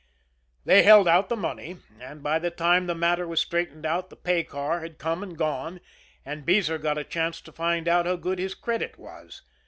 [0.65, 4.15] They held out the money, and by the time the matter was straightened out the
[4.15, 5.79] pay car had come and gone,
[6.25, 9.43] and Beezer got a chance to find out how good his credit was.